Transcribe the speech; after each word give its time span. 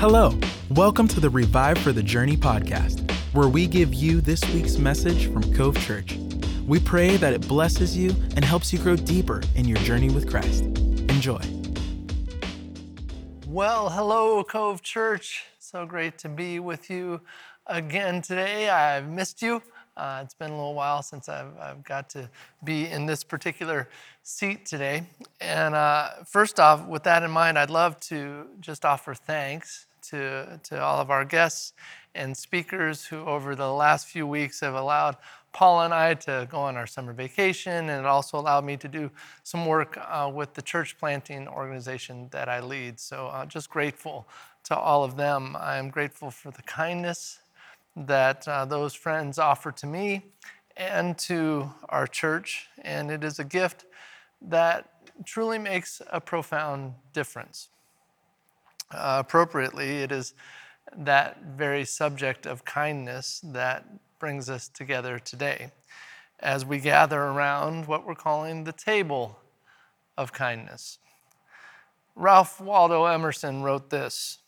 Hello, 0.00 0.32
welcome 0.70 1.06
to 1.08 1.20
the 1.20 1.28
Revive 1.28 1.76
for 1.76 1.92
the 1.92 2.02
Journey 2.02 2.34
podcast, 2.34 3.10
where 3.34 3.48
we 3.48 3.66
give 3.66 3.92
you 3.92 4.22
this 4.22 4.42
week's 4.54 4.78
message 4.78 5.30
from 5.30 5.52
Cove 5.52 5.78
Church. 5.80 6.16
We 6.66 6.80
pray 6.80 7.18
that 7.18 7.34
it 7.34 7.46
blesses 7.46 7.94
you 7.94 8.16
and 8.34 8.42
helps 8.42 8.72
you 8.72 8.78
grow 8.78 8.96
deeper 8.96 9.42
in 9.56 9.68
your 9.68 9.76
journey 9.80 10.08
with 10.08 10.26
Christ. 10.26 10.64
Enjoy. 10.64 11.42
Well, 13.46 13.90
hello, 13.90 14.42
Cove 14.42 14.80
Church. 14.80 15.44
So 15.58 15.84
great 15.84 16.16
to 16.20 16.30
be 16.30 16.60
with 16.60 16.88
you 16.88 17.20
again 17.66 18.22
today. 18.22 18.70
I've 18.70 19.06
missed 19.06 19.42
you. 19.42 19.62
Uh, 19.98 20.22
it's 20.24 20.32
been 20.32 20.50
a 20.50 20.56
little 20.56 20.72
while 20.72 21.02
since 21.02 21.28
I've, 21.28 21.54
I've, 21.60 21.84
got 21.84 22.08
to 22.10 22.30
be 22.64 22.86
in 22.86 23.04
this 23.04 23.22
particular 23.22 23.86
seat 24.22 24.64
today. 24.64 25.02
And 25.42 25.74
uh, 25.74 26.24
first 26.24 26.58
off, 26.58 26.86
with 26.86 27.02
that 27.02 27.22
in 27.22 27.30
mind, 27.30 27.58
I'd 27.58 27.68
love 27.68 28.00
to 28.00 28.46
just 28.60 28.86
offer 28.86 29.12
thanks 29.12 29.88
to, 30.10 30.60
to 30.64 30.82
all 30.82 31.00
of 31.00 31.10
our 31.10 31.24
guests 31.24 31.72
and 32.14 32.36
speakers 32.36 33.04
who, 33.06 33.24
over 33.24 33.54
the 33.54 33.72
last 33.72 34.06
few 34.06 34.26
weeks, 34.26 34.60
have 34.60 34.74
allowed 34.74 35.16
Paul 35.52 35.82
and 35.82 35.92
I 35.92 36.14
to 36.14 36.46
go 36.50 36.58
on 36.58 36.76
our 36.76 36.86
summer 36.86 37.12
vacation, 37.12 37.90
and 37.90 38.04
it 38.04 38.06
also 38.06 38.38
allowed 38.38 38.64
me 38.64 38.76
to 38.76 38.88
do 38.88 39.10
some 39.42 39.66
work 39.66 39.98
uh, 40.08 40.30
with 40.32 40.54
the 40.54 40.62
church 40.62 40.96
planting 40.98 41.48
organization 41.48 42.28
that 42.30 42.48
I 42.48 42.60
lead. 42.60 43.00
So, 43.00 43.26
uh, 43.26 43.46
just 43.46 43.68
grateful 43.68 44.28
to 44.64 44.76
all 44.76 45.02
of 45.02 45.16
them. 45.16 45.56
I 45.58 45.78
am 45.78 45.90
grateful 45.90 46.30
for 46.30 46.50
the 46.50 46.62
kindness 46.62 47.40
that 47.96 48.46
uh, 48.46 48.64
those 48.64 48.94
friends 48.94 49.38
offer 49.38 49.72
to 49.72 49.86
me 49.86 50.22
and 50.76 51.18
to 51.18 51.70
our 51.88 52.06
church. 52.06 52.68
And 52.82 53.10
it 53.10 53.24
is 53.24 53.38
a 53.38 53.44
gift 53.44 53.84
that 54.42 54.88
truly 55.24 55.58
makes 55.58 56.00
a 56.10 56.20
profound 56.20 56.94
difference. 57.12 57.68
Uh, 58.90 59.18
appropriately, 59.20 60.02
it 60.02 60.10
is 60.10 60.34
that 60.96 61.42
very 61.42 61.84
subject 61.84 62.46
of 62.46 62.64
kindness 62.64 63.40
that 63.44 63.86
brings 64.18 64.50
us 64.50 64.68
together 64.68 65.18
today 65.18 65.70
as 66.40 66.64
we 66.64 66.78
gather 66.78 67.20
around 67.20 67.86
what 67.86 68.04
we're 68.06 68.14
calling 68.14 68.64
the 68.64 68.72
table 68.72 69.38
of 70.18 70.32
kindness. 70.32 70.98
Ralph 72.16 72.60
Waldo 72.60 73.04
Emerson 73.04 73.62
wrote 73.62 73.90
this 73.90 74.38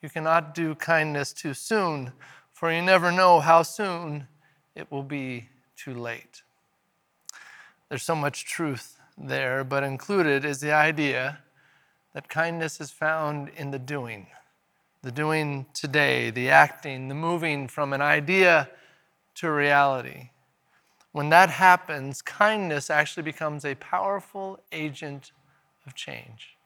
You 0.00 0.08
cannot 0.08 0.54
do 0.54 0.74
kindness 0.74 1.32
too 1.32 1.54
soon 1.54 2.12
for 2.52 2.70
you 2.70 2.82
never 2.82 3.10
know 3.10 3.40
how 3.40 3.62
soon 3.62 4.28
it 4.74 4.90
will 4.92 5.02
be 5.02 5.48
too 5.76 5.94
late. 5.94 6.42
There's 7.88 8.02
so 8.02 8.14
much 8.14 8.44
truth 8.44 9.00
there, 9.16 9.64
but 9.64 9.82
included 9.82 10.44
is 10.44 10.60
the 10.60 10.70
idea 10.70 11.38
that 12.12 12.28
kindness 12.28 12.80
is 12.80 12.90
found 12.90 13.50
in 13.56 13.70
the 13.70 13.78
doing. 13.78 14.26
The 15.02 15.12
doing 15.12 15.66
today, 15.72 16.30
the 16.30 16.50
acting, 16.50 17.08
the 17.08 17.14
moving 17.14 17.68
from 17.68 17.92
an 17.92 18.02
idea 18.02 18.68
to 19.36 19.50
reality. 19.50 20.30
When 21.12 21.30
that 21.30 21.50
happens, 21.50 22.22
kindness 22.22 22.90
actually 22.90 23.22
becomes 23.22 23.64
a 23.64 23.74
powerful 23.76 24.60
agent 24.72 25.32
of 25.86 25.94
change. 25.94 26.56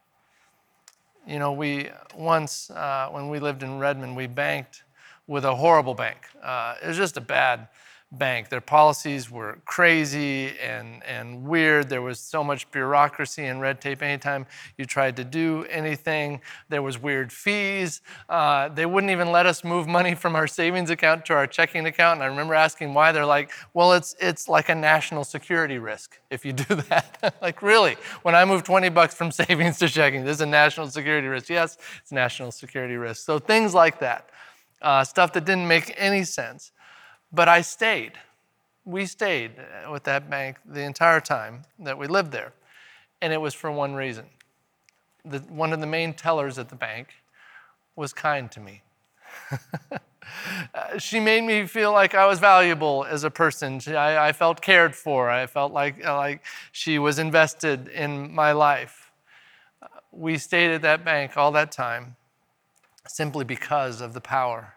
You 1.25 1.39
know, 1.39 1.53
we 1.53 1.89
once, 2.15 2.69
uh, 2.69 3.09
when 3.11 3.29
we 3.29 3.39
lived 3.39 3.63
in 3.63 3.79
Redmond, 3.79 4.15
we 4.15 4.27
banked 4.27 4.83
with 5.27 5.45
a 5.45 5.55
horrible 5.55 5.95
bank. 5.95 6.27
Uh, 6.43 6.75
it 6.83 6.87
was 6.87 6.97
just 6.97 7.17
a 7.17 7.21
bad 7.21 7.67
bank. 8.11 8.49
Their 8.49 8.61
policies 8.61 9.29
were 9.29 9.59
crazy 9.65 10.57
and, 10.59 11.03
and 11.03 11.43
weird. 11.43 11.89
There 11.89 12.01
was 12.01 12.19
so 12.19 12.43
much 12.43 12.69
bureaucracy 12.71 13.45
and 13.45 13.59
red 13.59 13.81
tape. 13.81 14.01
Anytime 14.01 14.45
you 14.77 14.85
tried 14.85 15.15
to 15.17 15.23
do 15.23 15.65
anything, 15.69 16.41
there 16.69 16.81
was 16.81 17.01
weird 17.01 17.31
fees. 17.31 18.01
Uh, 18.29 18.69
they 18.69 18.85
wouldn't 18.85 19.11
even 19.11 19.31
let 19.31 19.45
us 19.45 19.63
move 19.63 19.87
money 19.87 20.15
from 20.15 20.35
our 20.35 20.47
savings 20.47 20.89
account 20.89 21.25
to 21.25 21.33
our 21.33 21.47
checking 21.47 21.85
account. 21.85 22.17
And 22.17 22.23
I 22.23 22.27
remember 22.27 22.53
asking 22.53 22.93
why. 22.93 23.11
They're 23.11 23.25
like, 23.25 23.51
well, 23.73 23.93
it's, 23.93 24.15
it's 24.19 24.47
like 24.47 24.69
a 24.69 24.75
national 24.75 25.23
security 25.23 25.77
risk 25.77 26.19
if 26.29 26.45
you 26.45 26.53
do 26.53 26.75
that. 26.75 27.35
like, 27.41 27.61
really? 27.61 27.97
When 28.21 28.35
I 28.35 28.45
move 28.45 28.63
20 28.63 28.89
bucks 28.89 29.15
from 29.15 29.31
savings 29.31 29.79
to 29.79 29.89
checking, 29.89 30.23
this 30.23 30.35
is 30.35 30.41
a 30.41 30.45
national 30.45 30.87
security 30.87 31.27
risk. 31.27 31.49
Yes, 31.49 31.77
it's 32.01 32.11
national 32.11 32.51
security 32.51 32.95
risk. 32.95 33.25
So 33.25 33.39
things 33.39 33.73
like 33.73 33.99
that 33.99 34.29
uh, 34.81 35.03
stuff 35.03 35.33
that 35.33 35.45
didn't 35.45 35.67
make 35.67 35.93
any 35.97 36.23
sense. 36.23 36.71
But 37.35 37.49
I 37.49 37.61
stayed. 37.61 38.13
We 38.85 39.05
stayed 39.05 39.51
uh, 39.59 39.91
with 39.91 40.03
that 40.05 40.29
bank 40.29 40.57
the 40.65 40.81
entire 40.81 41.19
time 41.19 41.63
that 41.79 41.97
we 41.97 42.07
lived 42.07 42.31
there. 42.31 42.53
And 43.21 43.33
it 43.33 43.41
was 43.41 43.53
for 43.53 43.69
one 43.69 43.93
reason. 43.93 44.25
The, 45.25 45.39
one 45.39 45.73
of 45.73 45.81
the 45.81 45.87
main 45.87 46.13
tellers 46.13 46.57
at 46.57 46.69
the 46.69 46.75
bank 46.75 47.09
was 47.95 48.13
kind 48.13 48.49
to 48.51 48.59
me. 48.59 48.81
Uh, 50.73 50.97
she 50.97 51.19
made 51.19 51.43
me 51.43 51.67
feel 51.67 51.91
like 51.91 52.15
I 52.15 52.25
was 52.25 52.39
valuable 52.39 53.05
as 53.07 53.23
a 53.23 53.29
person. 53.29 53.79
She, 53.79 53.95
I, 53.95 54.29
I, 54.29 54.31
felt 54.31 54.59
cared 54.59 54.95
for. 54.95 55.29
I 55.29 55.45
felt 55.45 55.71
like, 55.71 56.03
uh, 56.03 56.17
like 56.17 56.43
she 56.71 56.97
was 56.97 57.19
invested 57.19 57.87
in 57.89 58.33
my 58.33 58.51
life. 58.51 59.11
We 60.11 60.39
stayed 60.39 60.71
at 60.71 60.81
that 60.81 61.05
bank 61.05 61.37
all 61.37 61.51
that 61.51 61.71
time 61.71 62.15
simply 63.07 63.45
because 63.45 64.01
of 64.01 64.13
the 64.13 64.19
power 64.19 64.73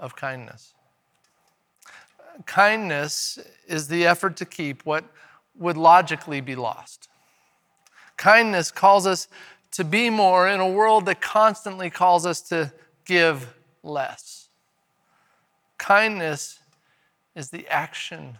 of 0.00 0.16
kindness. 0.16 0.74
Kindness 2.46 3.38
is 3.66 3.88
the 3.88 4.06
effort 4.06 4.36
to 4.38 4.44
keep 4.44 4.84
what 4.84 5.04
would 5.56 5.76
logically 5.76 6.40
be 6.40 6.56
lost. 6.56 7.08
Kindness 8.16 8.70
calls 8.70 9.06
us 9.06 9.28
to 9.72 9.84
be 9.84 10.10
more 10.10 10.48
in 10.48 10.60
a 10.60 10.68
world 10.68 11.06
that 11.06 11.20
constantly 11.20 11.90
calls 11.90 12.26
us 12.26 12.40
to 12.40 12.72
give 13.04 13.54
less. 13.82 14.48
Kindness 15.78 16.60
is 17.34 17.50
the 17.50 17.66
action 17.68 18.38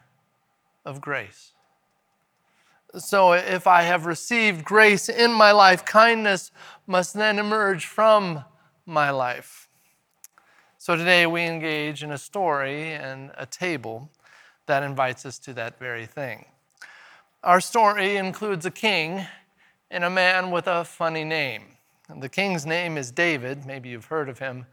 of 0.84 1.00
grace. 1.00 1.52
So, 2.96 3.32
if 3.32 3.66
I 3.66 3.82
have 3.82 4.06
received 4.06 4.64
grace 4.64 5.08
in 5.08 5.32
my 5.32 5.50
life, 5.50 5.84
kindness 5.84 6.52
must 6.86 7.14
then 7.14 7.40
emerge 7.40 7.86
from 7.86 8.44
my 8.86 9.10
life. 9.10 9.63
So 10.84 10.96
today 10.96 11.24
we 11.24 11.40
engage 11.46 12.02
in 12.02 12.10
a 12.10 12.18
story 12.18 12.92
and 12.92 13.30
a 13.38 13.46
table 13.46 14.10
that 14.66 14.82
invites 14.82 15.24
us 15.24 15.38
to 15.38 15.54
that 15.54 15.78
very 15.78 16.04
thing. 16.04 16.44
Our 17.42 17.62
story 17.62 18.16
includes 18.16 18.66
a 18.66 18.70
king 18.70 19.26
and 19.90 20.04
a 20.04 20.10
man 20.10 20.50
with 20.50 20.66
a 20.66 20.84
funny 20.84 21.24
name. 21.24 21.62
The 22.14 22.28
king's 22.28 22.66
name 22.66 22.98
is 22.98 23.10
David, 23.10 23.64
maybe 23.64 23.88
you've 23.88 24.04
heard 24.04 24.28
of 24.28 24.40
him. 24.40 24.66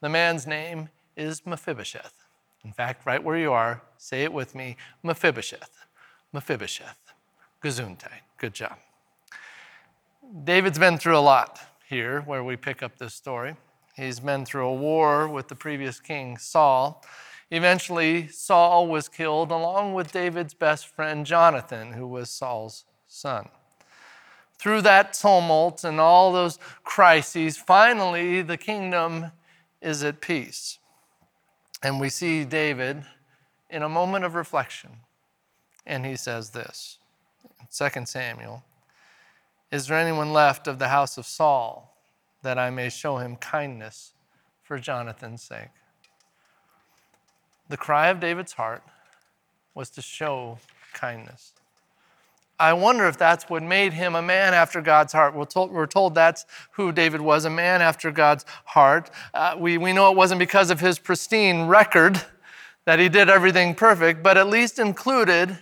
The 0.00 0.08
man's 0.08 0.48
name 0.48 0.88
is 1.16 1.46
Mephibosheth. 1.46 2.24
In 2.64 2.72
fact, 2.72 3.06
right 3.06 3.22
where 3.22 3.38
you 3.38 3.52
are, 3.52 3.82
say 3.98 4.24
it 4.24 4.32
with 4.32 4.56
me 4.56 4.76
Mephibosheth. 5.04 5.86
Mephibosheth. 6.32 6.98
Gesundheit. 7.62 8.22
Good 8.36 8.54
job. 8.54 8.78
David's 10.42 10.80
been 10.80 10.98
through 10.98 11.18
a 11.18 11.20
lot 11.20 11.60
here 11.88 12.22
where 12.22 12.42
we 12.42 12.56
pick 12.56 12.82
up 12.82 12.98
this 12.98 13.14
story. 13.14 13.54
He's 14.02 14.18
been 14.18 14.44
through 14.44 14.66
a 14.66 14.74
war 14.74 15.28
with 15.28 15.46
the 15.46 15.54
previous 15.54 16.00
king, 16.00 16.36
Saul. 16.36 17.04
Eventually, 17.52 18.26
Saul 18.26 18.88
was 18.88 19.08
killed 19.08 19.52
along 19.52 19.94
with 19.94 20.10
David's 20.10 20.54
best 20.54 20.88
friend, 20.88 21.24
Jonathan, 21.24 21.92
who 21.92 22.08
was 22.08 22.28
Saul's 22.28 22.84
son. 23.06 23.48
Through 24.58 24.82
that 24.82 25.12
tumult 25.12 25.84
and 25.84 26.00
all 26.00 26.32
those 26.32 26.58
crises, 26.82 27.56
finally 27.56 28.42
the 28.42 28.56
kingdom 28.56 29.30
is 29.80 30.02
at 30.02 30.20
peace. 30.20 30.78
And 31.80 32.00
we 32.00 32.08
see 32.08 32.44
David 32.44 33.04
in 33.70 33.82
a 33.82 33.88
moment 33.88 34.24
of 34.24 34.34
reflection, 34.34 34.90
and 35.86 36.04
he 36.04 36.16
says 36.16 36.50
this 36.50 36.98
2 37.70 38.04
Samuel 38.06 38.64
Is 39.70 39.86
there 39.86 39.98
anyone 39.98 40.32
left 40.32 40.66
of 40.66 40.80
the 40.80 40.88
house 40.88 41.18
of 41.18 41.26
Saul? 41.26 41.91
That 42.42 42.58
I 42.58 42.70
may 42.70 42.88
show 42.88 43.18
him 43.18 43.36
kindness 43.36 44.12
for 44.62 44.78
Jonathan's 44.78 45.42
sake. 45.42 45.70
The 47.68 47.76
cry 47.76 48.08
of 48.08 48.20
David's 48.20 48.52
heart 48.52 48.82
was 49.74 49.90
to 49.90 50.02
show 50.02 50.58
kindness. 50.92 51.52
I 52.58 52.74
wonder 52.74 53.08
if 53.08 53.16
that's 53.16 53.50
what 53.50 53.62
made 53.62 53.92
him 53.92 54.14
a 54.14 54.22
man 54.22 54.54
after 54.54 54.80
God's 54.80 55.12
heart. 55.12 55.34
We're 55.34 55.46
told, 55.46 55.72
we're 55.72 55.86
told 55.86 56.14
that's 56.14 56.44
who 56.72 56.92
David 56.92 57.20
was, 57.20 57.44
a 57.44 57.50
man 57.50 57.82
after 57.82 58.10
God's 58.10 58.44
heart. 58.66 59.10
Uh, 59.34 59.56
we, 59.58 59.78
we 59.78 59.92
know 59.92 60.10
it 60.10 60.16
wasn't 60.16 60.38
because 60.38 60.70
of 60.70 60.80
his 60.80 60.98
pristine 60.98 61.66
record 61.66 62.22
that 62.84 62.98
he 62.98 63.08
did 63.08 63.30
everything 63.30 63.74
perfect, 63.74 64.22
but 64.22 64.36
at 64.36 64.48
least 64.48 64.78
included 64.78 65.58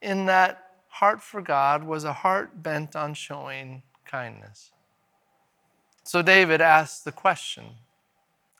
in 0.00 0.26
that 0.26 0.74
heart 0.88 1.22
for 1.22 1.40
God 1.40 1.84
was 1.84 2.04
a 2.04 2.12
heart 2.12 2.62
bent 2.62 2.94
on 2.94 3.14
showing 3.14 3.82
kindness. 4.04 4.71
So 6.04 6.22
David 6.22 6.60
asks 6.60 7.00
the 7.00 7.12
question 7.12 7.64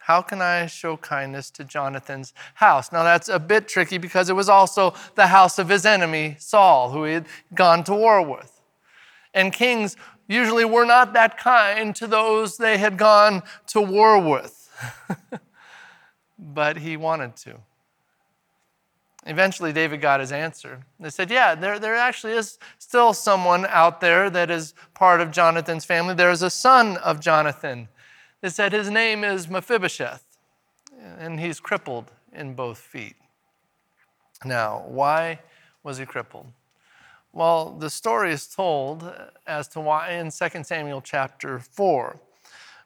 How 0.00 0.23
can 0.23 0.41
I 0.41 0.67
show 0.67 0.97
kindness 0.97 1.50
to 1.53 1.65
Jonathan's 1.65 2.33
house? 2.55 2.93
Now 2.93 3.03
that's 3.03 3.29
a 3.29 3.39
bit 3.39 3.69
tricky 3.69 3.99
because 3.99 4.29
it 4.29 4.37
was 4.37 4.49
also 4.49 4.94
the 5.15 5.27
house 5.29 5.59
of 5.59 5.69
his 5.69 5.85
enemy, 5.85 6.37
Saul, 6.39 6.91
who 6.91 7.05
he 7.05 7.15
had 7.15 7.27
gone 7.55 7.85
to 7.85 7.94
war 7.94 8.23
with. 8.23 8.61
And 9.35 9.53
kings 9.53 9.97
usually 10.29 10.65
were 10.65 10.85
not 10.85 11.12
that 11.15 11.39
kind 11.39 11.94
to 11.97 12.06
those 12.06 12.56
they 12.56 12.79
had 12.79 12.97
gone 12.97 13.43
to 13.69 13.81
war 13.81 14.19
with. 14.19 14.71
but 16.39 16.79
he 16.79 16.97
wanted 16.97 17.37
to. 17.37 17.59
Eventually, 19.24 19.72
David 19.72 20.00
got 20.00 20.20
his 20.20 20.32
answer. 20.32 20.84
They 20.98 21.10
said, 21.10 21.30
Yeah, 21.30 21.54
there, 21.54 21.78
there 21.78 21.94
actually 21.94 22.32
is 22.32 22.58
still 22.78 23.12
someone 23.12 23.66
out 23.66 24.00
there 24.00 24.28
that 24.30 24.50
is 24.50 24.74
part 24.94 25.20
of 25.20 25.30
Jonathan's 25.30 25.84
family. 25.84 26.14
There 26.14 26.30
is 26.30 26.42
a 26.42 26.50
son 26.50 26.96
of 26.98 27.20
Jonathan. 27.20 27.88
They 28.40 28.48
said 28.48 28.72
his 28.72 28.90
name 28.90 29.22
is 29.22 29.48
Mephibosheth, 29.48 30.24
and 31.19 31.38
he's 31.38 31.60
crippled 31.60 32.10
in 32.32 32.54
both 32.54 32.78
feet. 32.78 33.14
Now, 34.44 34.82
why 34.86 35.40
was 35.84 35.98
he 35.98 36.06
crippled? 36.06 36.46
Well, 37.32 37.70
the 37.78 37.88
story 37.88 38.32
is 38.32 38.46
told 38.46 39.10
as 39.46 39.69
to 39.69 39.80
why 39.80 40.12
in 40.12 40.30
2 40.30 40.64
Samuel 40.64 41.00
chapter 41.00 41.60
4. 41.60 42.19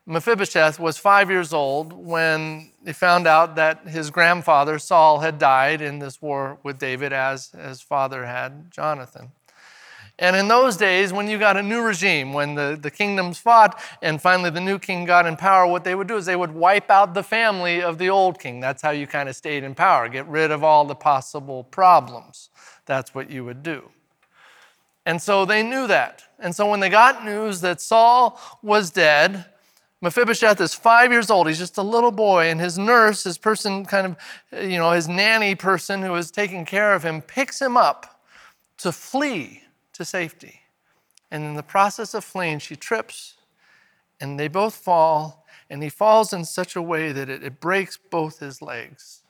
Mephibosheth 0.09 0.79
was 0.79 0.99
five 0.99 1.31
years 1.31 1.53
old 1.53 1.93
when 1.93 2.71
he 2.85 2.93
found 2.93 3.27
out 3.27 3.57
that 3.57 3.89
his 3.89 4.11
grandfather 4.11 4.79
Saul 4.79 5.19
had 5.19 5.39
died 5.39 5.81
in 5.81 5.99
this 5.99 6.23
war 6.23 6.59
with 6.63 6.79
David, 6.79 7.13
as 7.13 7.51
his 7.51 7.81
father 7.81 8.25
had 8.25 8.71
Jonathan. 8.71 9.33
And 10.19 10.35
in 10.35 10.49
those 10.49 10.77
days, 10.77 11.13
when 11.13 11.29
you 11.29 11.39
got 11.39 11.57
a 11.57 11.63
new 11.63 11.83
regime, 11.83 12.33
when 12.33 12.55
the, 12.55 12.79
the 12.81 12.91
kingdoms 12.91 13.39
fought 13.39 13.79
and 14.01 14.23
finally 14.23 14.49
the 14.49 14.61
new 14.61 14.79
king 14.79 15.05
got 15.05 15.27
in 15.27 15.37
power, 15.37 15.67
what 15.67 15.85
they 15.85 15.95
would 15.95 16.07
do 16.07 16.17
is 16.17 16.25
they 16.25 16.37
would 16.37 16.53
wipe 16.53 16.91
out 16.91 17.13
the 17.13 17.23
family 17.23 17.83
of 17.83 17.99
the 17.99 18.09
old 18.09 18.39
king. 18.39 18.61
That's 18.61 18.81
how 18.81 18.91
you 18.91 19.07
kind 19.07 19.29
of 19.29 19.37
stayed 19.37 19.63
in 19.63 19.75
power, 19.75 20.09
get 20.09 20.27
rid 20.27 20.51
of 20.53 20.65
all 20.65 20.87
the 20.87 20.95
possible 20.95 21.65
problems. 21.65 22.49
That's 22.87 23.15
what 23.15 23.29
you 23.29 23.45
would 23.45 23.63
do. 23.63 23.91
And 25.05 25.21
so 25.21 25.45
they 25.45 25.63
knew 25.63 25.87
that. 25.89 26.23
And 26.39 26.55
so 26.55 26.71
when 26.71 26.81
they 26.81 26.89
got 26.89 27.25
news 27.25 27.61
that 27.61 27.81
Saul 27.81 28.41
was 28.63 28.91
dead, 28.91 29.45
Mephibosheth 30.03 30.61
is 30.61 30.75
five 30.75 31.11
years 31.11 31.31
old. 31.31 31.49
He's 31.49 31.59
just 31.59 31.79
a 31.79 31.83
little 31.83 32.11
boy, 32.11 32.51
and 32.51 32.61
his 32.61 32.77
nurse, 32.77 33.25
his 33.25 33.39
person, 33.39 33.87
kind 33.87 34.07
of, 34.07 34.17
uh, 34.53 34.61
you 34.61 34.77
know, 34.77 34.91
his 34.91 35.09
nanny 35.09 35.55
person 35.55 36.03
who 36.03 36.15
is 36.15 36.31
taking 36.31 36.67
care 36.67 36.95
of 36.95 37.03
him, 37.03 37.23
picks 37.23 37.61
him 37.61 37.77
up 37.77 38.21
to 38.79 38.93
flee 38.93 39.63
to 39.95 40.05
safety. 40.05 40.61
And 41.31 41.45
in 41.45 41.55
the 41.55 41.63
process 41.63 42.13
of 42.13 42.25
fleeing, 42.25 42.59
she 42.59 42.77
trips, 42.77 43.35
and 44.21 44.39
they 44.39 44.49
both 44.49 44.75
fall, 44.75 45.47
and 45.71 45.83
he 45.83 45.89
falls 45.89 46.33
in 46.33 46.45
such 46.45 46.77
a 46.77 46.83
way 46.83 47.11
that 47.13 47.31
it, 47.31 47.43
it 47.43 47.59
breaks 47.59 47.97
both 47.97 48.39
his 48.39 48.61
legs 48.61 49.23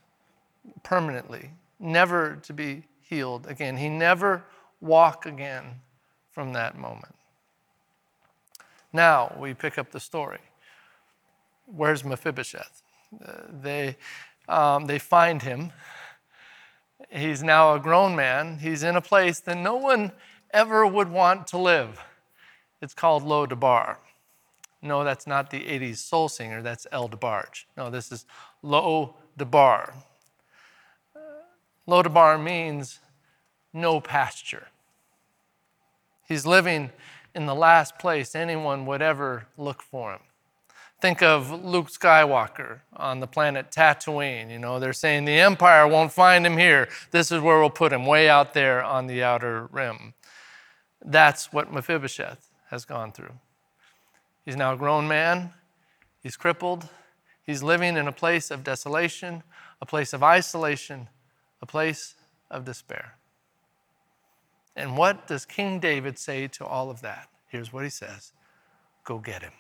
permanently, 0.83 1.53
never 1.79 2.37
to 2.43 2.53
be 2.53 2.85
healed 3.01 3.47
again. 3.47 3.77
He 3.77 3.89
never 3.89 4.45
walk 4.81 5.27
again 5.27 5.81
from 6.33 6.53
that 6.55 6.77
moment. 6.77 7.15
Now 8.93 9.35
we 9.39 9.55
pick 9.55 9.79
up 9.79 9.93
the 9.93 10.01
story 10.01 10.41
where's 11.67 12.05
Mephibosheth? 12.05 12.83
Uh, 13.25 13.33
they, 13.63 13.97
um, 14.49 14.87
they 14.87 14.99
find 14.99 15.43
him. 15.43 15.73
He's 17.11 17.43
now 17.43 17.75
a 17.75 17.81
grown 17.81 18.17
man. 18.17 18.59
He's 18.59 18.83
in 18.83 18.97
a 18.97 19.01
place 19.01 19.41
that 19.41 19.57
no 19.57 19.77
one 19.77 20.13
ever 20.51 20.87
would 20.87 21.11
want 21.11 21.47
to 21.49 21.59
live. 21.59 22.01
It's 22.81 22.95
called 22.95 23.23
Lo 23.23 23.47
Debar. 23.47 23.99
No, 24.83 25.05
that's 25.05 25.27
not 25.27 25.51
the 25.51 25.61
80s 25.61 25.97
soul 25.97 26.29
singer, 26.29 26.63
that's 26.63 26.87
El 26.93 27.09
DeBarge. 27.09 27.65
No, 27.77 27.91
this 27.91 28.13
is 28.13 28.27
Lo 28.63 29.17
Debar. 29.37 29.95
Lo 31.87 32.03
Debar 32.03 32.39
means 32.39 33.01
no 33.73 34.01
pasture. 34.01 34.69
He's 36.29 36.45
living 36.45 36.91
in 37.35 37.47
the 37.47 37.55
last 37.55 37.99
place 37.99 38.35
anyone 38.35 38.87
would 38.87 39.03
ever 39.03 39.47
look 39.57 39.83
for 39.83 40.13
him. 40.13 40.21
Think 41.01 41.23
of 41.23 41.65
Luke 41.65 41.89
Skywalker 41.89 42.81
on 42.95 43.21
the 43.21 43.27
planet 43.27 43.71
Tatooine. 43.71 44.51
You 44.51 44.59
know, 44.59 44.81
they're 44.81 44.95
saying 44.95 45.27
the 45.27 45.39
Empire 45.39 45.87
won't 45.87 46.11
find 46.11 46.47
him 46.47 46.57
here. 46.57 46.89
This 47.11 47.31
is 47.31 47.41
where 47.41 47.61
we'll 47.61 47.69
put 47.69 47.93
him, 47.93 48.07
way 48.07 48.29
out 48.31 48.55
there 48.55 48.83
on 48.83 49.07
the 49.07 49.23
outer 49.23 49.69
rim. 49.71 50.15
That's 51.05 51.53
what 51.53 51.71
Mephibosheth 51.71 52.51
has 52.71 52.85
gone 52.87 53.13
through. 53.13 53.35
He's 54.45 54.57
now 54.57 54.73
a 54.73 54.77
grown 54.77 55.07
man. 55.07 55.51
He's 56.23 56.37
crippled. 56.37 56.89
He's 57.43 57.63
living 57.63 57.97
in 57.97 58.09
a 58.09 58.13
place 58.13 58.51
of 58.51 58.65
desolation, 58.65 59.43
a 59.81 59.87
place 59.87 60.13
of 60.13 60.23
isolation, 60.23 61.09
a 61.61 61.67
place 61.67 62.15
of 62.51 62.65
despair. 62.65 63.17
And 64.75 64.97
what 64.97 65.27
does 65.27 65.45
King 65.45 65.79
David 65.79 66.19
say 66.19 66.49
to 66.49 66.65
all 66.65 66.91
of 66.91 67.03
that? 67.03 67.29
Here's 67.49 67.73
what 67.73 67.85
he 67.85 67.91
says 67.91 68.33
Go 69.05 69.19
get 69.19 69.43
him. 69.43 69.53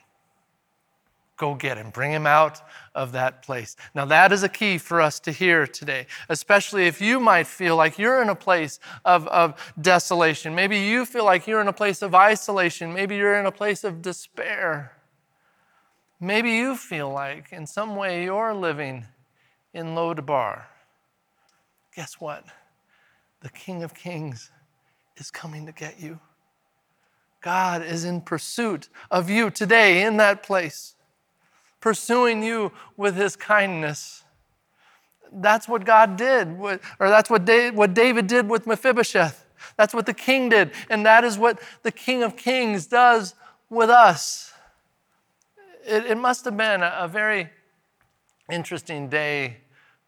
Go 1.37 1.55
get 1.55 1.77
him. 1.77 1.91
Bring 1.91 2.13
him 2.13 2.27
out 2.27 2.63
of 2.95 3.13
that 3.13 3.43
place. 3.43 3.77
Now, 3.95 4.07
that 4.07 4.33
is 4.33 4.43
a 4.43 4.49
key 4.49 4.79
for 4.79 5.03
us 5.03 5.21
to 5.21 5.31
hear 5.31 5.67
today, 5.67 6.07
especially 6.31 6.87
if 6.87 7.01
you 7.01 7.21
might 7.21 7.47
feel 7.47 7.77
like 7.77 7.99
you're 7.99 8.23
in 8.23 8.31
a 8.31 8.35
place 8.35 8.81
of, 9.05 9.27
of 9.29 9.75
desolation. 9.81 10.55
Maybe 10.55 10.79
you 10.79 11.05
feel 11.05 11.25
like 11.25 11.47
you're 11.47 11.61
in 11.61 11.69
a 11.69 11.75
place 11.75 12.01
of 12.01 12.15
isolation. 12.15 12.95
Maybe 12.95 13.17
you're 13.17 13.39
in 13.39 13.45
a 13.45 13.53
place 13.53 13.85
of 13.85 14.01
despair. 14.01 14.93
Maybe 16.19 16.53
you 16.53 16.75
feel 16.75 17.11
like 17.11 17.53
in 17.53 17.67
some 17.67 17.97
way 17.97 18.25
you're 18.25 18.55
living 18.55 19.05
in 19.75 19.95
Lo 19.95 20.15
Debar. 20.15 20.67
Guess 21.95 22.15
what? 22.19 22.45
The 23.43 23.51
King 23.51 23.83
of 23.83 23.95
Kings 23.95 24.51
is 25.19 25.31
coming 25.31 25.67
to 25.67 25.73
get 25.73 26.01
you. 26.01 26.19
God 27.43 27.83
is 27.83 28.05
in 28.05 28.23
pursuit 28.23 28.89
of 29.11 29.29
you 29.29 29.51
today 29.51 30.03
in 30.03 30.17
that 30.17 30.43
place 30.43 30.96
pursuing 31.81 32.43
you 32.43 32.73
with 32.97 33.17
his 33.17 33.37
kindness. 33.37 34.25
That's 35.33 35.69
what 35.69 35.85
God 35.85 36.17
did, 36.17 36.49
or 36.59 36.79
that's 36.99 37.29
what 37.29 37.45
David 37.45 38.27
did 38.27 38.49
with 38.49 38.67
Mephibosheth. 38.67 39.45
That's 39.77 39.93
what 39.93 40.07
the 40.07 40.15
king 40.15 40.49
did, 40.49 40.73
and 40.89 41.05
that 41.07 41.25
is 41.25 41.39
what 41.39 41.61
the 41.83 41.93
King 41.93 42.23
of 42.23 42.37
Kings 42.37 42.87
does 42.87 43.35
with 43.69 43.91
us. 43.91 44.53
It, 45.87 46.07
it 46.07 46.19
must 46.19 46.45
have 46.45 46.57
been 46.57 46.83
a, 46.83 47.09
very 47.09 47.51
interesting 48.51 49.09
day 49.09 49.59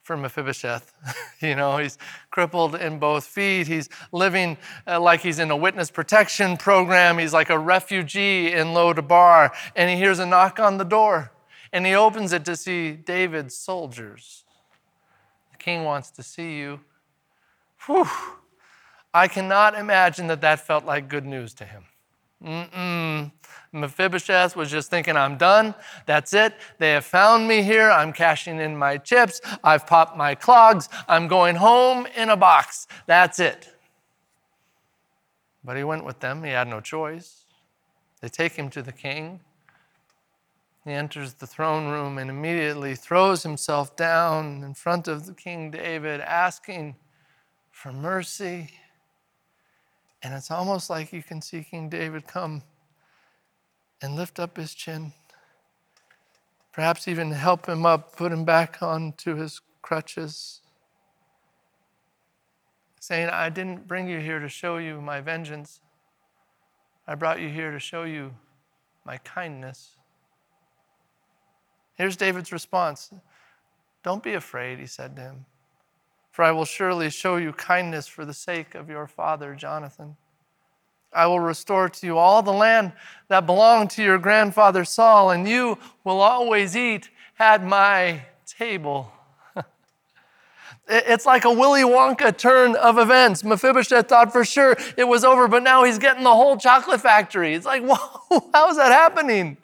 for 0.02 0.16
Mephibosheth. 0.16 0.92
you 1.40 1.54
know, 1.54 1.76
he's 1.76 1.98
crippled 2.30 2.74
in 2.74 2.98
both 2.98 3.24
feet. 3.24 3.66
He's 3.66 3.88
living 4.10 4.56
uh, 4.86 5.00
like 5.00 5.20
he's 5.20 5.38
in 5.38 5.50
a 5.50 5.56
witness 5.56 5.90
protection 5.90 6.56
program. 6.56 7.18
He's 7.18 7.32
like 7.32 7.50
a 7.50 7.58
refugee 7.58 8.52
in 8.52 8.74
Lo 8.74 8.92
Debar, 8.92 9.52
and 9.76 9.90
he 9.90 9.96
hears 9.96 10.18
a 10.18 10.26
knock 10.26 10.58
on 10.58 10.78
the 10.78 10.84
door 10.84 11.32
and 11.72 11.86
he 11.86 11.94
opens 11.94 12.32
it 12.32 12.44
to 12.44 12.56
see 12.56 12.92
David's 12.92 13.56
soldiers. 13.56 14.44
The 15.52 15.58
king 15.58 15.84
wants 15.84 16.10
to 16.12 16.22
see 16.22 16.58
you. 16.58 16.80
Whew. 17.86 18.08
I 19.12 19.28
cannot 19.28 19.78
imagine 19.78 20.26
that 20.28 20.40
that 20.42 20.60
felt 20.60 20.84
like 20.84 21.08
good 21.08 21.24
news 21.24 21.54
to 21.54 21.64
him. 21.64 21.84
Mm-mm. 22.44 23.32
Mephibosheth 23.72 24.54
was 24.54 24.70
just 24.70 24.90
thinking, 24.90 25.16
I'm 25.16 25.36
done. 25.36 25.74
That's 26.06 26.32
it. 26.32 26.54
They 26.78 26.92
have 26.92 27.04
found 27.04 27.48
me 27.48 27.62
here. 27.62 27.90
I'm 27.90 28.12
cashing 28.12 28.60
in 28.60 28.76
my 28.76 28.96
chips. 28.98 29.40
I've 29.62 29.86
popped 29.86 30.16
my 30.16 30.34
clogs. 30.34 30.88
I'm 31.08 31.28
going 31.28 31.56
home 31.56 32.06
in 32.16 32.30
a 32.30 32.36
box. 32.36 32.86
That's 33.06 33.40
it. 33.40 33.68
But 35.64 35.76
he 35.76 35.84
went 35.84 36.04
with 36.04 36.20
them. 36.20 36.44
He 36.44 36.50
had 36.50 36.68
no 36.68 36.80
choice. 36.80 37.44
They 38.20 38.28
take 38.28 38.52
him 38.52 38.70
to 38.70 38.82
the 38.82 38.92
king. 38.92 39.40
He 40.84 40.92
enters 40.92 41.34
the 41.34 41.46
throne 41.46 41.88
room 41.88 42.18
and 42.18 42.30
immediately 42.30 42.94
throws 42.94 43.42
himself 43.42 43.96
down 43.96 44.62
in 44.62 44.74
front 44.74 45.06
of 45.08 45.36
King 45.36 45.70
David, 45.70 46.20
asking 46.20 46.96
for 47.70 47.92
mercy. 47.92 48.70
And 50.22 50.34
it's 50.34 50.50
almost 50.50 50.88
like 50.88 51.12
you 51.12 51.22
can 51.22 51.42
see 51.42 51.62
King 51.62 51.88
David 51.88 52.26
come 52.26 52.62
and 54.00 54.16
lift 54.16 54.38
up 54.38 54.56
his 54.56 54.74
chin, 54.74 55.12
perhaps 56.72 57.06
even 57.08 57.32
help 57.32 57.66
him 57.66 57.84
up, 57.84 58.16
put 58.16 58.32
him 58.32 58.44
back 58.44 58.82
onto 58.82 59.34
his 59.34 59.60
crutches, 59.82 60.60
saying, 63.00 63.28
I 63.28 63.48
didn't 63.48 63.86
bring 63.86 64.08
you 64.08 64.20
here 64.20 64.38
to 64.38 64.48
show 64.48 64.78
you 64.78 65.00
my 65.00 65.20
vengeance. 65.20 65.80
I 67.06 67.14
brought 67.14 67.40
you 67.40 67.48
here 67.48 67.72
to 67.72 67.78
show 67.78 68.04
you 68.04 68.34
my 69.04 69.18
kindness. 69.18 69.97
Here's 71.98 72.16
David's 72.16 72.52
response 72.52 73.12
Don't 74.04 74.22
be 74.22 74.34
afraid, 74.34 74.78
he 74.78 74.86
said 74.86 75.16
to 75.16 75.22
him, 75.22 75.44
for 76.30 76.44
I 76.44 76.52
will 76.52 76.64
surely 76.64 77.10
show 77.10 77.36
you 77.36 77.52
kindness 77.52 78.06
for 78.06 78.24
the 78.24 78.32
sake 78.32 78.74
of 78.76 78.88
your 78.88 79.08
father, 79.08 79.54
Jonathan. 79.54 80.16
I 81.12 81.26
will 81.26 81.40
restore 81.40 81.88
to 81.88 82.06
you 82.06 82.16
all 82.18 82.42
the 82.42 82.52
land 82.52 82.92
that 83.28 83.46
belonged 83.46 83.90
to 83.90 84.02
your 84.02 84.18
grandfather 84.18 84.84
Saul, 84.84 85.30
and 85.30 85.48
you 85.48 85.78
will 86.04 86.20
always 86.20 86.76
eat 86.76 87.10
at 87.38 87.62
my 87.64 88.22
table. 88.46 89.12
It's 90.90 91.26
like 91.26 91.44
a 91.44 91.52
Willy 91.52 91.82
Wonka 91.82 92.34
turn 92.34 92.74
of 92.74 92.96
events. 92.96 93.44
Mephibosheth 93.44 94.08
thought 94.08 94.32
for 94.32 94.42
sure 94.42 94.74
it 94.96 95.04
was 95.04 95.22
over, 95.22 95.46
but 95.46 95.62
now 95.62 95.84
he's 95.84 95.98
getting 95.98 96.24
the 96.24 96.34
whole 96.34 96.56
chocolate 96.56 97.02
factory. 97.02 97.52
It's 97.52 97.66
like, 97.66 97.82
whoa, 97.86 98.48
how 98.54 98.70
is 98.70 98.78
that 98.78 98.90
happening? 98.90 99.58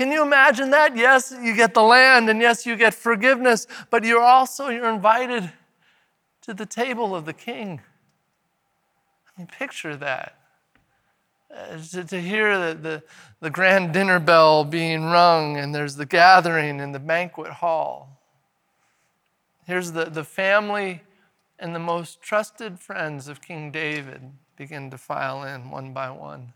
Can 0.00 0.10
you 0.10 0.22
imagine 0.22 0.70
that? 0.70 0.96
Yes, 0.96 1.30
you 1.30 1.54
get 1.54 1.74
the 1.74 1.82
land, 1.82 2.30
and 2.30 2.40
yes, 2.40 2.64
you 2.64 2.74
get 2.74 2.94
forgiveness, 2.94 3.66
but 3.90 4.02
you're 4.02 4.22
also 4.22 4.70
you're 4.70 4.88
invited 4.88 5.52
to 6.40 6.54
the 6.54 6.64
table 6.64 7.14
of 7.14 7.26
the 7.26 7.34
king. 7.34 7.82
I 9.28 9.30
mean, 9.38 9.46
picture 9.46 9.94
that. 9.96 10.38
Uh, 11.54 11.76
to, 11.90 12.04
to, 12.04 12.18
hear 12.18 12.68
the, 12.68 12.74
the, 12.74 13.02
the 13.40 13.50
grand 13.50 13.92
dinner 13.92 14.18
bell 14.18 14.64
being 14.64 15.04
rung, 15.04 15.58
and 15.58 15.74
there's 15.74 15.96
the 15.96 16.06
gathering 16.06 16.80
in 16.80 16.92
the 16.92 16.98
banquet 16.98 17.52
hall. 17.52 18.22
Here's 19.66 19.92
the, 19.92 20.06
the 20.06 20.24
family 20.24 21.02
and 21.58 21.74
the 21.74 21.78
most 21.78 22.22
trusted 22.22 22.80
friends 22.80 23.28
of 23.28 23.42
King 23.42 23.70
David 23.70 24.22
begin 24.56 24.90
to 24.92 24.96
file 24.96 25.44
in 25.44 25.70
one 25.70 25.92
by 25.92 26.08
one. 26.08 26.54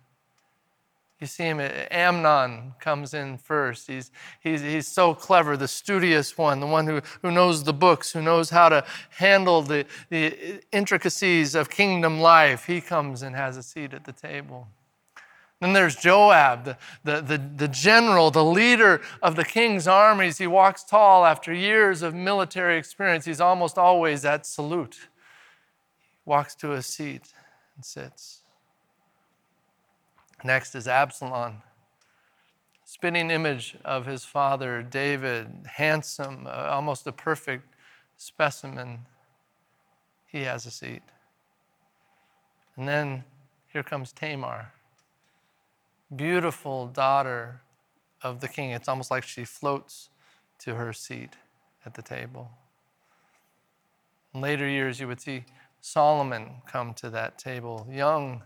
You 1.25 1.29
see 1.29 1.45
him, 1.45 1.59
Amnon 1.91 2.75
comes 2.81 3.15
in 3.15 3.39
first. 3.39 3.87
He's, 3.87 4.11
he's, 4.41 4.61
he's 4.61 4.87
so 4.87 5.15
clever, 5.15 5.57
the 5.57 5.67
studious 5.67 6.37
one, 6.37 6.61
the 6.61 6.67
one 6.67 6.87
who, 6.87 7.01
who 7.23 7.31
knows 7.31 7.65
the 7.65 7.73
books, 7.73 8.13
who 8.13 8.21
knows 8.21 8.51
how 8.51 8.69
to 8.69 8.85
handle 9.09 9.63
the, 9.63 9.87
the 10.11 10.61
intricacies 10.71 11.55
of 11.55 11.71
kingdom 11.71 12.21
life. 12.21 12.67
He 12.67 12.83
comes 12.83 13.23
and 13.23 13.35
has 13.35 13.57
a 13.57 13.63
seat 13.63 13.95
at 13.95 14.05
the 14.05 14.13
table. 14.13 14.69
Then 15.63 15.73
there's 15.73 15.97
Joab, 15.97 16.67
the, 16.67 16.77
the, 17.05 17.23
the, 17.23 17.39
the, 17.57 17.69
general, 17.69 18.31
the 18.31 18.45
leader 18.45 19.01
of 19.23 19.35
the 19.35 19.47
king's 19.47 19.89
armies. 19.89 20.37
He 20.37 20.47
walks 20.47 20.85
tall 20.85 21.25
after 21.25 21.55
years 21.55 22.03
of 22.03 22.15
military 22.15 22.77
experience. 22.77 23.25
He's 23.25 23.41
almost 23.41 23.79
always 23.79 24.27
at 24.27 24.45
salute. 24.45 25.09
Walks 26.27 26.55
to 26.57 26.73
a 26.73 26.83
seat 26.83 27.33
and 27.77 27.83
sits. 27.83 28.44
Next 30.45 30.75
is 30.75 30.87
Absalom, 30.87 31.63
spitting 32.85 33.31
image 33.31 33.77
of 33.85 34.07
his 34.07 34.25
father 34.25 34.83
David, 34.83 35.49
handsome, 35.67 36.47
uh, 36.47 36.69
almost 36.71 37.07
a 37.07 37.13
perfect 37.13 37.75
specimen. 38.17 39.07
He 40.27 40.43
has 40.43 40.67
a 40.67 40.71
seat. 40.71 41.03
And 42.77 42.87
then 42.87 43.25
here 43.73 43.83
comes 43.83 44.13
Tamar 44.13 44.73
beautiful 46.15 46.87
daughter 46.87 47.61
of 48.23 48.41
the 48.41 48.49
king. 48.49 48.71
It's 48.71 48.89
almost 48.89 49.11
like 49.11 49.25
she 49.25 49.45
floats 49.45 50.11
to 50.61 50.75
her 50.75 50.93
seat 50.93 51.35
at 51.85 51.95
the 51.95 52.03
table. 52.03 52.51
In 54.35 54.41
later 54.41 54.69
years, 54.69 55.01
you 55.01 55.09
would 55.09 55.21
see 55.21 55.45
Solomon 55.81 56.63
come 56.67 56.95
to 56.95 57.11
that 57.11 57.39
table, 57.39 57.87
young, 57.91 58.43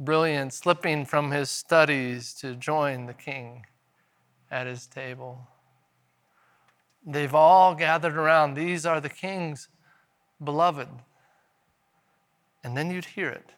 brilliant, 0.00 0.52
slipping 0.52 1.04
from 1.04 1.30
his 1.30 1.50
studies 1.50 2.34
to 2.34 2.56
join 2.56 3.06
the 3.06 3.14
king 3.14 3.66
at 4.50 4.66
his 4.66 4.86
table. 4.86 5.46
They've 7.06 7.34
all 7.34 7.74
gathered 7.74 8.16
around. 8.16 8.54
These 8.54 8.84
are 8.84 9.00
the 9.00 9.08
king's 9.08 9.68
beloved. 10.42 10.88
And 12.64 12.76
then 12.76 12.90
you'd 12.90 13.04
hear 13.04 13.28
it 13.28 13.50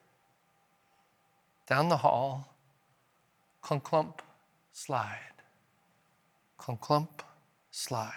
down 1.66 1.88
the 1.88 1.96
hall 1.96 2.52
Clunk, 3.62 3.84
clump, 3.84 4.22
slide. 4.72 5.18
Clunk, 6.58 6.80
clump, 6.80 7.22
slide. 7.70 8.12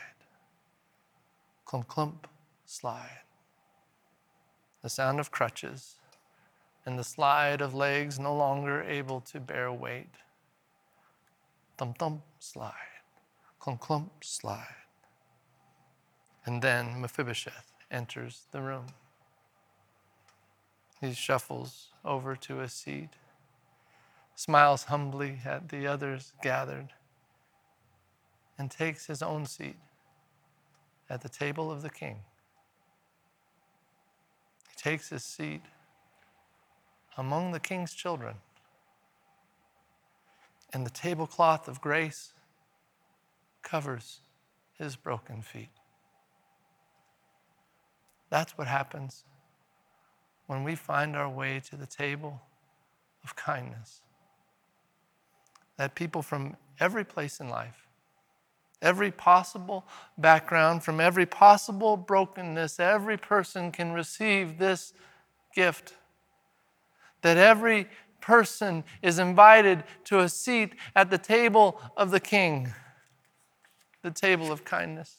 Clunk, 1.66 1.88
clump, 1.88 2.28
slide. 2.66 3.22
The 4.82 4.90
sound 4.90 5.20
of 5.20 5.30
crutches 5.30 5.96
and 6.86 7.00
the 7.00 7.04
slide 7.04 7.62
of 7.62 7.74
legs 7.74 8.20
no 8.20 8.36
longer 8.36 8.84
able 8.84 9.22
to 9.22 9.40
bear 9.40 9.72
weight. 9.72 10.16
Thump, 11.78 11.98
thump, 11.98 12.22
slide. 12.40 12.74
clump 13.60 13.82
clump, 13.82 14.24
slide. 14.24 14.84
And 16.46 16.62
then 16.62 17.02
Mephibosheth 17.02 17.74
enters 17.92 18.44
the 18.52 18.62
room. 18.62 18.86
He 21.02 21.14
shuffles 21.14 21.90
over 22.04 22.36
to 22.36 22.62
a 22.62 22.70
seat 22.70 23.10
smiles 24.36 24.84
humbly 24.84 25.40
at 25.46 25.70
the 25.70 25.88
others 25.88 26.34
gathered, 26.42 26.90
and 28.58 28.70
takes 28.70 29.08
his 29.08 29.22
own 29.22 29.46
seat 29.46 29.78
at 31.10 31.22
the 31.22 31.30
table 31.30 31.72
of 31.72 31.82
the 31.82 31.90
king. 31.90 32.20
He 34.70 34.76
takes 34.76 35.10
his 35.10 35.24
seat 35.24 35.62
among 37.18 37.52
the 37.52 37.60
king's 37.60 37.94
children, 37.94 38.36
and 40.74 40.86
the 40.86 40.92
tablecloth 40.92 41.68
of 41.68 41.82
grace 41.82 42.34
covers 43.64 44.20
his 44.78 44.96
broken 44.96 45.42
feet. 45.42 45.70
That's 48.30 48.58
what 48.58 48.68
happens 48.68 49.24
when 50.48 50.64
we 50.64 50.76
find 50.76 51.16
our 51.16 51.30
way 51.30 51.62
to 51.70 51.76
the 51.76 51.88
table 51.88 52.42
of 53.24 53.36
kindness 53.36 54.02
that 55.78 55.96
people 55.96 56.22
from 56.22 56.56
every 56.80 57.04
place 57.04 57.40
in 57.40 57.50
life, 57.50 57.88
every 58.82 59.12
possible 59.12 59.86
background, 60.18 60.84
from 60.84 61.00
every 61.00 61.26
possible 61.26 61.98
brokenness, 61.98 62.80
every 62.80 63.18
person 63.18 63.72
can 63.72 63.92
receive 63.92 64.58
this 64.58 64.94
gift. 65.54 65.94
That 67.26 67.38
every 67.38 67.88
person 68.22 68.84
is 69.02 69.20
invited 69.20 69.84
to 70.06 70.20
a 70.20 70.30
seat 70.30 70.76
at 70.96 71.10
the 71.10 71.18
table 71.18 71.82
of 71.98 72.12
the 72.12 72.20
King, 72.20 72.74
the 74.04 74.12
table 74.12 74.52
of 74.52 74.64
kindness. 74.64 75.18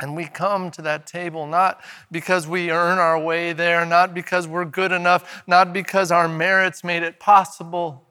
And 0.00 0.16
we 0.16 0.24
come 0.24 0.70
to 0.72 0.82
that 0.82 1.06
table 1.06 1.46
not 1.46 1.80
because 2.10 2.48
we 2.48 2.70
earn 2.72 2.98
our 2.98 3.18
way 3.18 3.52
there, 3.52 3.86
not 3.86 4.14
because 4.14 4.48
we're 4.48 4.64
good 4.64 4.90
enough, 4.90 5.44
not 5.46 5.72
because 5.72 6.10
our 6.10 6.26
merits 6.26 6.82
made 6.82 7.02
it 7.02 7.20
possible 7.20 8.04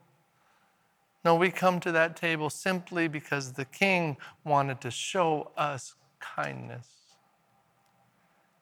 no, 1.23 1.35
we 1.35 1.51
come 1.51 1.79
to 1.81 1.91
that 1.91 2.15
table 2.15 2.49
simply 2.49 3.07
because 3.07 3.53
the 3.53 3.65
king 3.65 4.17
wanted 4.43 4.81
to 4.81 4.89
show 4.89 5.51
us 5.55 5.95
kindness. 6.19 6.87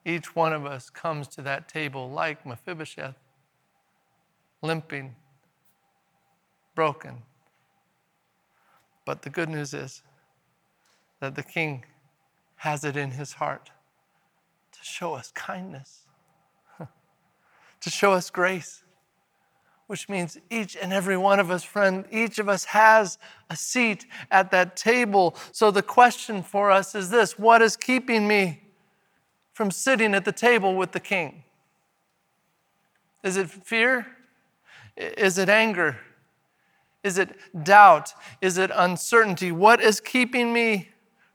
Each 0.03 0.35
one 0.35 0.51
of 0.51 0.65
us 0.65 0.89
comes 0.89 1.27
to 1.29 1.41
that 1.43 1.69
table 1.69 2.09
like 2.09 2.45
Mephibosheth, 2.45 3.15
limping, 4.61 5.15
broken. 6.75 7.23
But 9.05 9.21
the 9.21 9.29
good 9.29 9.49
news 9.49 9.73
is 9.73 10.01
that 11.19 11.35
the 11.35 11.43
king 11.43 11.85
has 12.57 12.83
it 12.83 12.95
in 12.95 13.11
his 13.11 13.33
heart 13.33 13.71
to 14.71 14.79
show 14.81 15.13
us 15.13 15.31
kindness, 15.33 16.03
to 17.81 17.89
show 17.89 18.13
us 18.13 18.29
grace 18.29 18.83
which 19.89 20.07
means 20.07 20.37
each 20.51 20.77
and 20.79 20.93
every 20.93 21.17
one 21.17 21.39
of 21.39 21.49
us, 21.49 21.63
friend, 21.63 22.05
each 22.11 22.37
of 22.37 22.47
us 22.47 22.63
has 22.65 23.17
a 23.49 23.55
seat 23.55 24.05
at 24.29 24.51
that 24.51 24.75
table. 24.75 25.35
So 25.51 25.71
the 25.71 25.81
question 25.81 26.43
for 26.43 26.69
us 26.69 26.93
is 26.93 27.09
this 27.09 27.39
What 27.39 27.63
is 27.63 27.75
keeping 27.75 28.27
me 28.27 28.61
from 29.51 29.71
sitting 29.71 30.13
at 30.13 30.25
the 30.25 30.31
table 30.31 30.75
with 30.75 30.91
the 30.91 30.99
king? 30.99 31.43
Is 33.23 33.35
it 33.35 33.49
fear? 33.49 34.05
Is 34.99 35.37
it 35.37 35.47
anger? 35.47 35.97
Is 37.03 37.17
it 37.17 37.29
doubt? 37.63 38.13
Is 38.41 38.57
it 38.57 38.69
uncertainty? 38.73 39.51
What 39.51 39.79
is 39.79 40.01
keeping 40.01 40.51
me 40.51 40.89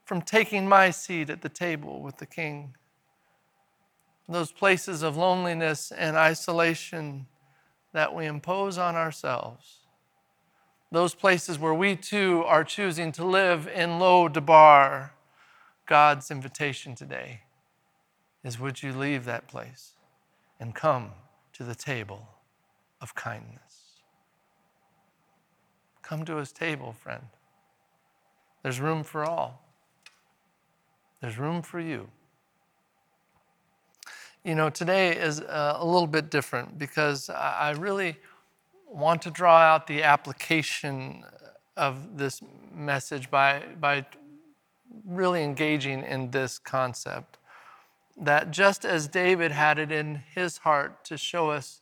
from 0.05 0.21
taking 0.21 0.69
my 0.69 0.91
seat 0.91 1.31
at 1.31 1.41
the 1.41 1.49
table 1.49 2.03
with 2.03 2.19
the 2.19 2.27
king? 2.27 2.75
Those 4.29 4.53
places 4.53 5.03
of 5.03 5.17
loneliness 5.17 5.91
and 5.91 6.17
isolation 6.17 7.27
that 7.93 8.15
we 8.15 8.27
impose 8.27 8.77
on 8.77 8.97
ourselves. 8.97 9.79
Those 10.93 11.15
places 11.15 11.59
where 11.59 11.75
we 11.75 11.97
too 11.97 12.45
are 12.47 12.65
choosing 12.65 13.13
to 13.13 13.25
live 13.25 13.67
in 13.67 13.99
Lo 13.99 14.29
Debar. 14.29 15.15
God's 15.87 16.31
invitation 16.31 16.95
today 16.95 17.41
is 18.43 18.61
would 18.61 18.83
you 18.83 18.93
leave 18.93 19.25
that 19.25 19.49
place 19.49 19.93
and 20.61 20.75
come 20.75 21.13
to 21.55 21.65
the 21.65 21.75
table 21.75 22.34
of 23.05 23.15
kindness? 23.15 24.01
Come 26.03 26.25
to 26.25 26.37
his 26.39 26.51
table, 26.51 26.93
friend. 26.93 27.23
There's 28.65 28.81
room 28.81 29.05
for 29.05 29.25
all. 29.25 29.63
There's 31.21 31.39
room 31.39 31.63
for 31.63 31.79
you 31.79 32.09
you 34.45 34.55
know, 34.55 34.69
today 34.69 35.17
is 35.17 35.41
uh, 35.41 35.79
a 35.79 35.85
little 35.85 36.07
bit 36.07 36.31
different 36.31 36.79
because 36.79 37.31
I 37.31 37.71
really 37.79 38.17
want 38.87 39.23
to 39.23 39.31
draw 39.31 39.57
out 39.57 39.87
the 39.87 40.03
application 40.03 41.25
of 41.79 42.19
this 42.19 42.43
message 42.73 43.31
by, 43.31 43.63
by 43.81 44.05
really 45.07 45.43
engaging 45.43 46.03
in 46.03 46.31
this 46.31 46.59
concept. 46.59 47.39
that 48.19 48.51
just 48.51 48.85
as 48.85 49.09
David 49.09 49.51
had 49.51 49.79
it 49.79 49.91
in 49.91 50.23
his 50.35 50.59
heart 50.59 51.05
to 51.07 51.17
show 51.17 51.51
us 51.51 51.81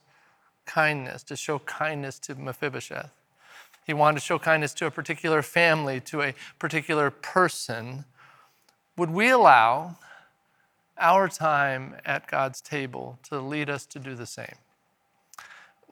kindness, 0.67 1.23
to 1.25 1.37
show 1.37 1.59
kindness 1.61 2.19
to 2.21 2.35
Mephibosheth, 2.35 3.11
he 3.85 3.93
wanted 3.93 4.21
to 4.21 4.25
show 4.25 4.39
kindness 4.39 4.75
to 4.75 4.87
a 4.87 4.91
particular 4.91 5.43
family, 5.43 6.01
to 6.01 6.23
a 6.23 6.35
particular 6.59 7.11
person. 7.11 8.05
Would 8.97 9.11
we 9.11 9.29
allow 9.29 9.97
our 10.99 11.29
time 11.29 11.97
at 12.05 12.29
God's 12.29 12.61
table 12.61 13.19
to 13.25 13.41
lead 13.41 13.69
us 13.69 13.87
to 13.87 13.99
do 13.99 14.15
the 14.15 14.27
same? 14.27 14.55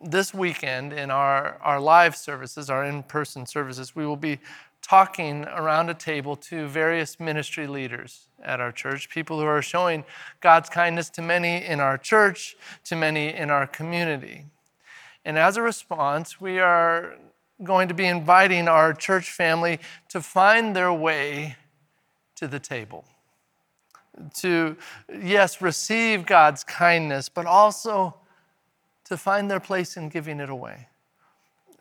This 0.00 0.32
weekend, 0.32 0.92
in 0.92 1.10
our, 1.10 1.58
our 1.62 1.80
live 1.80 2.16
services, 2.16 2.70
our 2.70 2.84
in 2.84 3.02
person 3.02 3.44
services, 3.44 3.94
we 3.94 4.06
will 4.06 4.16
be 4.16 4.38
talking 4.82 5.44
around 5.44 5.90
a 5.90 5.94
table 5.94 6.36
to 6.36 6.66
various 6.66 7.20
ministry 7.20 7.66
leaders 7.66 8.28
at 8.42 8.60
our 8.60 8.72
church, 8.72 9.10
people 9.10 9.38
who 9.38 9.44
are 9.44 9.60
showing 9.60 10.04
God's 10.40 10.70
kindness 10.70 11.10
to 11.10 11.22
many 11.22 11.64
in 11.64 11.80
our 11.80 11.98
church, 11.98 12.56
to 12.84 12.96
many 12.96 13.34
in 13.34 13.50
our 13.50 13.66
community. 13.66 14.46
And 15.24 15.38
as 15.38 15.56
a 15.56 15.62
response, 15.62 16.40
we 16.40 16.58
are 16.58 17.16
going 17.62 17.88
to 17.88 17.94
be 17.94 18.06
inviting 18.06 18.68
our 18.68 18.94
church 18.94 19.30
family 19.30 19.78
to 20.08 20.20
find 20.22 20.74
their 20.74 20.92
way 20.92 21.56
to 22.36 22.48
the 22.48 22.58
table. 22.58 23.04
To, 24.40 24.76
yes, 25.22 25.60
receive 25.60 26.26
God's 26.26 26.64
kindness, 26.64 27.28
but 27.28 27.46
also 27.46 28.16
to 29.04 29.16
find 29.16 29.50
their 29.50 29.60
place 29.60 29.96
in 29.96 30.08
giving 30.08 30.40
it 30.40 30.48
away 30.48 30.88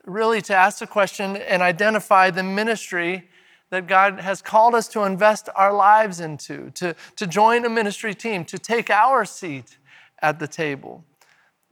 really 0.10 0.42
to 0.42 0.56
ask 0.56 0.80
the 0.80 0.88
question 0.88 1.38
and 1.38 1.62
identify 1.62 2.30
the 2.30 2.44
ministry 2.44 3.30
that 3.70 3.88
God 3.88 4.20
has 4.20 4.42
called 4.42 4.74
us 4.74 4.88
to 4.90 5.04
invest 5.04 5.48
our 5.56 5.72
lives 5.74 6.20
into, 6.20 6.72
to, 6.72 6.96
to 7.16 7.28
join 7.28 7.66
a 7.66 7.70
ministry 7.70 8.16
team, 8.16 8.44
to 8.46 8.58
take 8.58 8.90
our 8.90 9.26
seat 9.26 9.78
at 10.22 10.40
the 10.40 10.48
table. 10.48 11.04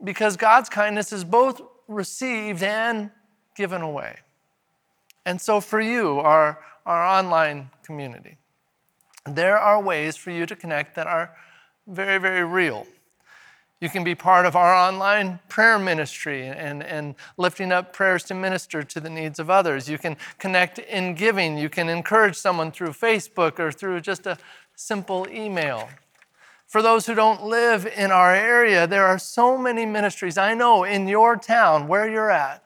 Because 0.02 0.36
God's 0.36 0.68
kindness 0.68 1.12
is 1.12 1.24
both 1.24 1.60
received 1.88 2.62
and 2.62 3.10
given 3.56 3.82
away. 3.82 4.16
And 5.26 5.40
so, 5.40 5.60
for 5.60 5.80
you, 5.80 6.20
our, 6.20 6.58
our 6.86 7.04
online 7.04 7.70
community, 7.82 8.36
there 9.26 9.58
are 9.58 9.82
ways 9.82 10.16
for 10.16 10.30
you 10.30 10.46
to 10.46 10.56
connect 10.56 10.94
that 10.94 11.06
are 11.06 11.34
very, 11.86 12.18
very 12.18 12.44
real. 12.44 12.86
You 13.80 13.88
can 13.88 14.02
be 14.02 14.14
part 14.14 14.44
of 14.44 14.56
our 14.56 14.74
online 14.74 15.38
prayer 15.48 15.78
ministry 15.78 16.46
and, 16.48 16.82
and 16.82 17.14
lifting 17.36 17.70
up 17.70 17.92
prayers 17.92 18.24
to 18.24 18.34
minister 18.34 18.82
to 18.82 19.00
the 19.00 19.10
needs 19.10 19.38
of 19.38 19.50
others. 19.50 19.88
You 19.88 19.98
can 19.98 20.16
connect 20.38 20.80
in 20.80 21.14
giving. 21.14 21.56
You 21.56 21.68
can 21.68 21.88
encourage 21.88 22.36
someone 22.36 22.72
through 22.72 22.88
Facebook 22.88 23.60
or 23.60 23.70
through 23.70 24.00
just 24.00 24.26
a 24.26 24.36
simple 24.74 25.28
email. 25.30 25.88
For 26.68 26.82
those 26.82 27.06
who 27.06 27.14
don't 27.14 27.44
live 27.44 27.86
in 27.86 28.12
our 28.12 28.32
area, 28.32 28.86
there 28.86 29.06
are 29.06 29.18
so 29.18 29.58
many 29.58 29.84
ministries 29.84 30.38
I 30.38 30.54
know 30.54 30.84
in 30.84 31.08
your 31.08 31.36
town 31.36 31.88
where 31.88 32.08
you're 32.08 32.30
at 32.30 32.62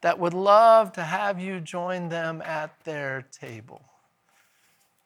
that 0.00 0.18
would 0.18 0.34
love 0.34 0.92
to 0.92 1.02
have 1.02 1.38
you 1.38 1.60
join 1.60 2.08
them 2.08 2.42
at 2.42 2.72
their 2.84 3.26
table 3.30 3.82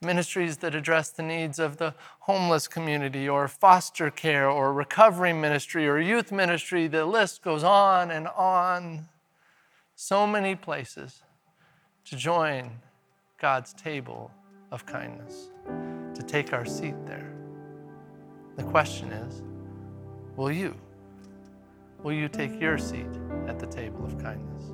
ministries 0.01 0.59
that 0.59 0.75
address 0.75 1.11
the 1.11 1.23
needs 1.23 1.59
of 1.59 1.79
the 1.79 1.95
homeless 2.21 2.69
community 2.69 3.29
or 3.29 3.49
foster 3.49 4.11
care 4.11 4.49
or 4.49 4.73
recovery 4.73 5.33
ministry 5.33 5.89
or 5.89 5.99
youth 5.99 6.31
ministry. 6.31 6.87
The 6.87 7.05
list 7.05 7.43
goes 7.43 7.65
on 7.65 8.11
and 8.11 8.29
on. 8.29 9.09
So 9.97 10.27
many 10.27 10.55
places 10.55 11.23
to 12.05 12.17
join 12.17 12.71
God's 13.41 13.73
table 13.73 14.31
of 14.71 14.87
kindness, 14.87 15.49
to 16.15 16.23
take 16.23 16.53
our 16.53 16.65
seat 16.65 16.95
there. 17.05 17.38
The 18.59 18.65
question 18.65 19.11
is 19.11 19.43
will 20.37 20.53
you? 20.53 20.75
Will 22.03 22.13
you 22.13 22.29
take 22.29 22.61
your 22.61 22.77
seat 22.77 23.07
at 23.47 23.59
the 23.59 23.67
table 23.67 24.05
of 24.05 24.23
kindness? 24.23 24.65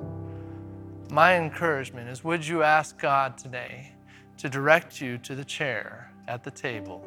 My 1.09 1.37
encouragement 1.37 2.09
is 2.09 2.23
would 2.23 2.45
you 2.45 2.63
ask 2.63 2.99
God 2.99 3.37
today? 3.37 3.95
to 4.37 4.49
direct 4.49 5.01
you 5.01 5.17
to 5.19 5.35
the 5.35 5.45
chair 5.45 6.11
at 6.27 6.43
the 6.43 6.51
table 6.51 7.03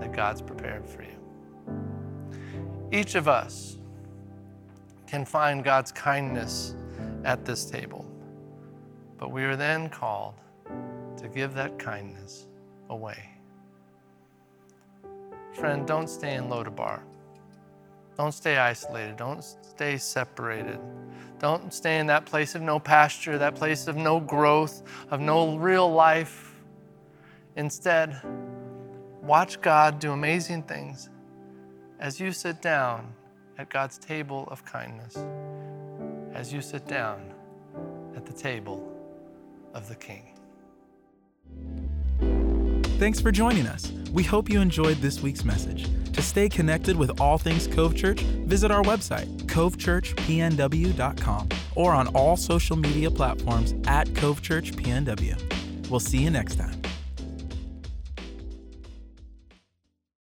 that 0.00 0.12
God's 0.12 0.42
prepared 0.42 0.86
for 0.86 1.02
you. 1.02 1.16
Each 2.92 3.14
of 3.14 3.28
us 3.28 3.78
can 5.06 5.24
find 5.24 5.64
God's 5.64 5.92
kindness 5.92 6.74
at 7.24 7.44
this 7.44 7.64
table, 7.64 8.04
but 9.18 9.30
we 9.30 9.44
are 9.44 9.56
then 9.56 9.88
called 9.88 10.34
to 11.16 11.28
give 11.28 11.54
that 11.54 11.78
kindness 11.78 12.46
away. 12.90 13.35
Friend, 15.56 15.86
don't 15.86 16.08
stay 16.08 16.34
in 16.34 16.48
Lo 16.48 16.62
Debar. 16.62 17.02
Don't 18.16 18.32
stay 18.32 18.56
isolated. 18.56 19.16
Don't 19.16 19.42
stay 19.42 19.96
separated. 19.96 20.78
Don't 21.38 21.72
stay 21.72 21.98
in 21.98 22.06
that 22.06 22.24
place 22.24 22.54
of 22.54 22.62
no 22.62 22.78
pasture, 22.78 23.36
that 23.38 23.54
place 23.54 23.88
of 23.88 23.96
no 23.96 24.20
growth, 24.20 24.82
of 25.10 25.20
no 25.20 25.56
real 25.56 25.90
life 25.90 26.46
Instead, 27.56 28.20
watch 29.22 29.60
God 29.62 29.98
do 29.98 30.12
amazing 30.12 30.62
things 30.64 31.08
as 31.98 32.20
you 32.20 32.30
sit 32.30 32.60
down 32.60 33.14
at 33.56 33.70
God's 33.70 33.96
table 33.96 34.46
of 34.50 34.62
kindness, 34.66 35.16
as 36.34 36.52
you 36.52 36.60
sit 36.60 36.86
down 36.86 37.32
at 38.14 38.26
the 38.26 38.32
table 38.32 38.92
of 39.72 39.88
the 39.88 39.94
King. 39.94 40.35
Thanks 42.98 43.20
for 43.20 43.30
joining 43.30 43.66
us. 43.66 43.92
We 44.10 44.22
hope 44.22 44.48
you 44.48 44.62
enjoyed 44.62 44.96
this 45.02 45.20
week's 45.20 45.44
message. 45.44 45.86
To 46.14 46.22
stay 46.22 46.48
connected 46.48 46.96
with 46.96 47.20
all 47.20 47.36
things 47.36 47.66
Cove 47.66 47.94
Church, 47.94 48.22
visit 48.22 48.70
our 48.70 48.82
website, 48.82 49.26
covechurchpnw.com, 49.42 51.48
or 51.74 51.92
on 51.92 52.08
all 52.08 52.38
social 52.38 52.74
media 52.74 53.10
platforms 53.10 53.74
at 53.86 54.14
Cove 54.14 54.40
Church 54.40 54.72
PNW. 54.72 55.90
We'll 55.90 56.00
see 56.00 56.22
you 56.22 56.30
next 56.30 56.54
time. 56.54 56.85